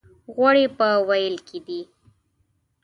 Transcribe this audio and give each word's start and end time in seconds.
غوړي 0.35 0.65
په 0.77 0.87
وېل 1.07 1.35
کې 1.47 1.59
دي. 1.67 1.81